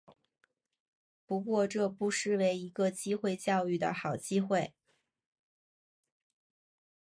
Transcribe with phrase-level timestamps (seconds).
[1.27, 4.73] 不过这不失为一个机会教育的好机会